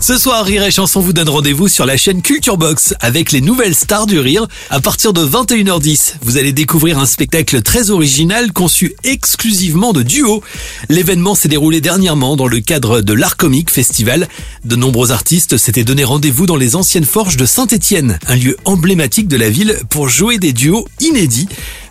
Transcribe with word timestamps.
Ce 0.00 0.16
soir, 0.16 0.44
Rire 0.44 0.62
et 0.62 0.70
Chanson 0.70 1.00
vous 1.00 1.12
donne 1.12 1.28
rendez-vous 1.28 1.66
sur 1.66 1.84
la 1.84 1.96
chaîne 1.96 2.22
Culture 2.22 2.56
Box 2.56 2.94
avec 3.00 3.32
les 3.32 3.40
nouvelles 3.40 3.74
stars 3.74 4.06
du 4.06 4.20
rire. 4.20 4.46
À 4.70 4.80
partir 4.80 5.12
de 5.12 5.26
21h10, 5.26 6.14
vous 6.22 6.36
allez 6.36 6.52
découvrir 6.52 7.00
un 7.00 7.04
spectacle 7.04 7.62
très 7.62 7.90
original 7.90 8.52
conçu 8.52 8.94
exclusivement 9.02 9.92
de 9.92 10.04
duo. 10.04 10.40
L'événement 10.88 11.34
s'est 11.34 11.48
déroulé 11.48 11.80
dernièrement 11.80 12.36
dans 12.36 12.46
le 12.46 12.60
cadre 12.60 13.00
de 13.00 13.12
l'Art 13.12 13.36
Comique 13.36 13.70
Festival. 13.70 14.28
De 14.64 14.76
nombreux 14.76 15.10
artistes 15.10 15.56
s'étaient 15.56 15.82
donné 15.82 16.04
rendez-vous 16.04 16.46
dans 16.46 16.56
les 16.56 16.76
anciennes 16.76 17.04
forges 17.04 17.36
de 17.36 17.44
Saint-Étienne, 17.44 18.20
un 18.28 18.36
lieu 18.36 18.56
emblématique 18.64 19.26
de 19.26 19.36
la 19.36 19.50
ville 19.50 19.80
pour 19.90 20.08
jouer 20.08 20.38
des 20.38 20.52
duos 20.52 20.86
inédits. 21.00 21.48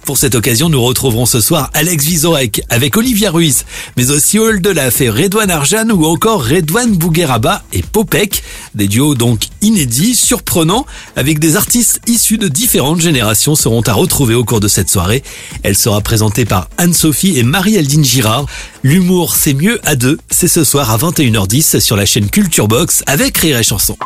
Pour 0.08 0.18
cette 0.18 0.36
occasion, 0.36 0.70
nous 0.70 0.82
retrouverons 0.82 1.26
ce 1.26 1.42
soir 1.42 1.70
Alex 1.74 2.06
Vizorek 2.06 2.62
avec 2.70 2.96
Olivia 2.96 3.30
Ruiz, 3.30 3.66
mais 3.98 4.10
aussi 4.10 4.38
de 4.38 4.70
la 4.70 4.90
fait 4.90 5.10
Redouane 5.10 5.52
Arjan 5.52 5.90
ou 5.90 6.06
encore 6.06 6.48
Redouane 6.48 6.96
Bougueraba 6.96 7.62
et 7.74 7.82
Popek. 7.82 8.42
Des 8.74 8.88
duos 8.88 9.16
donc 9.16 9.42
inédits, 9.62 10.16
surprenants, 10.16 10.86
avec 11.18 11.40
des 11.40 11.58
artistes 11.58 12.00
issus 12.08 12.38
de 12.38 12.48
différentes 12.48 13.02
générations 13.02 13.56
seront 13.56 13.82
à 13.82 13.92
retrouver 13.92 14.34
au 14.34 14.46
cours 14.46 14.62
de 14.62 14.70
cette 14.70 14.90
soirée. 14.90 15.24
Elle 15.64 15.76
sera 15.76 16.00
présentée 16.00 16.46
par 16.46 16.70
Anne-Sophie 16.78 17.38
et 17.38 17.44
Marie-Aldine 17.44 18.06
Girard. 18.06 18.46
L'humour, 18.84 19.36
c'est 19.36 19.56
mieux 19.56 19.82
à 19.84 19.98
deux. 19.98 20.18
C'est 20.30 20.48
ce 20.48 20.64
soir 20.64 20.90
à 20.90 20.98
21h10 20.98 21.82
sur 21.82 21.98
la 21.98 22.06
chaîne 22.06 22.30
Culture 22.30 22.70
Box 22.70 23.04
avec 23.08 23.38
Rire 23.40 23.58
et 23.58 23.64
Chanson. 23.64 23.98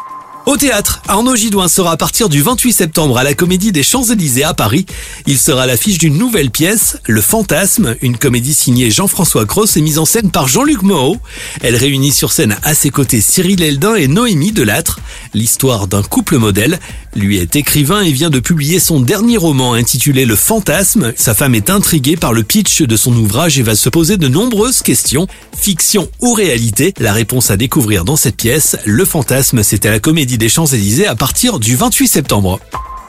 Au 0.48 0.58
théâtre, 0.58 1.04
Arnaud 1.08 1.36
Gidouin 1.36 1.68
sera 1.68 1.92
à 1.92 1.98
partir 1.98 2.28
du 2.28 2.42
28 2.42 2.74
septembre 2.74 3.18
à 3.18 3.24
la 3.24 3.36
Comédie 3.36 3.72
des 3.72 3.84
Champs-Élysées 3.84 4.44
à 4.44 4.56
Paris. 4.56 4.88
Il 5.28 5.38
sera 5.38 5.68
l'affiche 5.68 6.00
d'une 6.00 6.18
nouvelle 6.18 6.50
pièce, 6.50 6.98
Le 7.06 7.22
Fantasme, 7.22 7.96
une 8.02 8.18
comédie 8.18 8.56
signée 8.56 8.90
Jean-François 8.90 9.46
Cross 9.46 9.78
et 9.78 9.82
mise 9.82 10.00
en 10.00 10.06
scène 10.06 10.32
par 10.32 10.48
Jean-Luc 10.48 10.82
Moreau. 10.82 11.18
Elle 11.62 11.76
réunit 11.76 12.12
sur 12.12 12.32
scène 12.32 12.58
à 12.64 12.74
ses 12.74 12.90
côtés 12.90 13.22
Cyril 13.22 13.62
Eldin 13.62 13.94
et 13.94 14.08
Noémie 14.08 14.52
Delattre. 14.52 15.00
L'histoire 15.36 15.88
d'un 15.88 16.02
couple 16.02 16.38
modèle. 16.38 16.80
Lui 17.14 17.38
est 17.38 17.58
écrivain 17.58 18.02
et 18.02 18.12
vient 18.12 18.30
de 18.30 18.40
publier 18.40 18.80
son 18.80 19.02
dernier 19.02 19.38
roman 19.38 19.74
intitulé 19.74 20.26
Le 20.26 20.36
Fantasme. 20.36 21.14
Sa 21.18 21.34
femme 21.34 21.56
est 21.56 21.70
intriguée 21.70 22.16
par 22.16 22.34
le 22.34 22.44
pitch 22.44 22.82
de 22.82 22.96
son 22.96 23.14
ouvrage 23.14 23.60
et 23.60 23.64
va 23.64 23.76
se 23.76 23.90
poser 23.90 24.18
de 24.18 24.28
nombreuses 24.28 24.82
questions. 24.82 25.28
Fiction 25.56 26.10
ou 26.22 26.34
réalité 26.34 26.94
La 27.00 27.14
réponse 27.14 27.52
à 27.52 27.58
découvrir 27.58 28.06
dans 28.06 28.16
cette 28.16 28.38
pièce. 28.38 28.78
Le 28.86 29.06
Fantasme, 29.06 29.62
à 29.84 29.92
la 29.92 30.00
Des 30.38 30.50
Champs-Élysées 30.50 31.08
à 31.08 31.16
partir 31.16 31.60
du 31.60 31.76
28 31.76 32.08
septembre. 32.08 32.60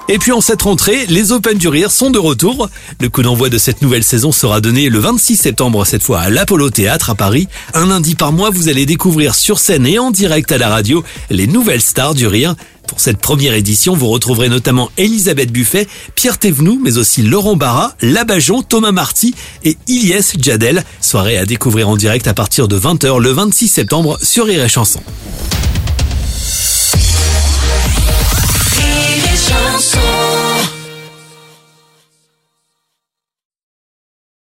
Et 0.09 0.19
puis 0.19 0.33
en 0.33 0.41
cette 0.41 0.63
rentrée, 0.63 1.07
les 1.07 1.31
Open 1.33 1.57
du 1.57 1.69
Rire 1.69 1.93
sont 1.93 2.11
de 2.11 2.19
retour. 2.19 2.69
Le 3.01 3.09
coup 3.09 3.23
d'envoi 3.23 3.49
de 3.49 3.59
cette 3.59 3.83
nouvelle 3.83 4.03
saison 4.03 4.33
sera 4.33 4.61
donné 4.61 4.89
le 4.89 4.99
26 4.99 5.37
septembre, 5.37 5.87
cette 5.87 6.03
fois 6.03 6.21
à 6.21 6.31
l'Apollo 6.31 6.71
Théâtre 6.71 7.11
à 7.11 7.15
Paris. 7.15 7.49
Un 7.73 7.87
lundi 7.87 8.17
par 8.17 8.33
mois, 8.33 8.51
vous 8.51 8.69
allez 8.69 8.85
découvrir 8.85 9.35
sur 9.35 9.59
scène 9.61 9.87
et 9.87 9.99
en 9.99 10.11
direct 10.11 10.51
à 10.51 10.59
la 10.59 10.69
radio 10.69 11.05
les 11.31 11.47
nouvelles 11.47 11.81
stars 11.81 12.15
du 12.15 12.27
rire. 12.27 12.57
Pour 12.89 13.01
cette 13.01 13.19
première 13.19 13.55
édition, 13.55 13.95
vous 13.95 14.09
retrouverez 14.09 14.49
notamment 14.49 14.91
Elisabeth 14.99 15.53
Buffet, 15.53 15.87
Pierre 16.17 16.39
Thévenoud, 16.39 16.81
mais 16.83 16.99
aussi 16.99 17.23
Laurent 17.23 17.57
Barra, 17.57 17.95
Labajon, 18.03 18.63
Thomas 18.63 18.93
Marty 18.93 19.35
et 19.65 19.79
Ilyes 19.87 20.35
Jadel. 20.39 20.85
Soirée 21.01 21.39
à 21.39 21.47
découvrir 21.47 21.89
en 21.89 21.97
direct 21.97 22.27
à 22.27 22.35
partir 22.35 22.67
de 22.67 22.79
20h 22.79 23.21
le 23.21 23.31
26 23.31 23.69
septembre 23.69 24.19
sur 24.21 24.47
Rire 24.47 24.65
et 24.65 24.69
Chanson. 24.69 25.01